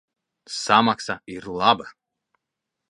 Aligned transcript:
Samaksa 0.63 1.15
ir 1.35 1.43
laba. 1.57 1.87